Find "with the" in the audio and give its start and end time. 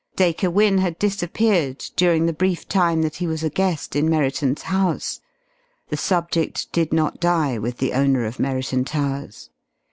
7.59-7.93